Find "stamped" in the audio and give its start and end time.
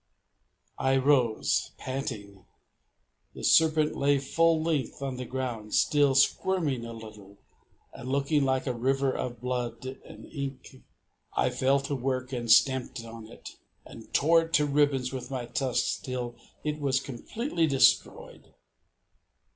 12.51-13.05